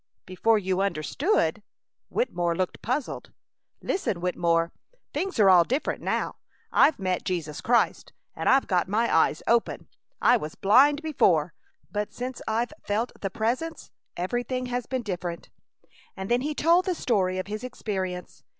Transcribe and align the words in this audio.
"Before 0.25 0.57
you 0.57 0.81
understood?" 0.81 1.61
Wittemore 2.09 2.55
looked 2.55 2.81
puzzled. 2.81 3.31
"Listen, 3.83 4.19
Wittemore. 4.19 4.71
Things 5.13 5.39
are 5.39 5.47
all 5.47 5.63
different 5.63 6.01
now. 6.01 6.37
I've 6.71 6.97
met 6.97 7.23
Jesus 7.23 7.61
Christ 7.61 8.11
and 8.35 8.49
I've 8.49 8.65
got 8.65 8.87
my 8.87 9.15
eyes 9.15 9.43
open. 9.45 9.87
I 10.19 10.37
was 10.37 10.55
blind 10.55 11.03
before, 11.03 11.53
but 11.91 12.11
since 12.13 12.41
I've 12.47 12.73
felt 12.81 13.11
the 13.21 13.29
Presence 13.29 13.91
everything 14.17 14.65
has 14.65 14.87
been 14.87 15.03
different." 15.03 15.51
And 16.17 16.31
then 16.31 16.41
he 16.41 16.55
told 16.55 16.85
the 16.85 16.95
story 16.95 17.37
of 17.37 17.45
his 17.45 17.63
experience. 17.63 18.43